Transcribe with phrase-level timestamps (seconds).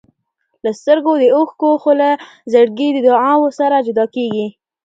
[0.63, 2.09] له سترګو د اوښکو، خو له
[2.51, 4.47] زړګي د دعاوو سره جدا کېږم.